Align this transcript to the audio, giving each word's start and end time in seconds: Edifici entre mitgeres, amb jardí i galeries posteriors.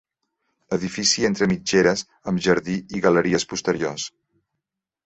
Edifici 0.77 1.27
entre 1.29 1.49
mitgeres, 1.51 2.03
amb 2.33 2.45
jardí 2.49 2.79
i 3.01 3.05
galeries 3.07 3.47
posteriors. 3.55 4.13